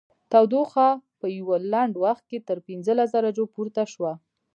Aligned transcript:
تودوخه 0.31 0.87
په 1.19 1.25
یوه 1.37 1.55
لنډ 1.73 1.93
وخت 2.05 2.23
کې 2.29 2.37
تر 2.47 2.57
پنځلس 2.67 3.09
درجو 3.15 3.45
پورته 3.53 3.83
شوه 3.93 4.13